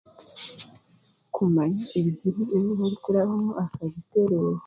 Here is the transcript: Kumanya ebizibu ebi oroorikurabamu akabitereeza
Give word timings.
Kumanya 1.33 1.83
ebizibu 1.99 2.41
ebi 2.57 2.69
oroorikurabamu 2.73 3.51
akabitereeza 3.63 4.59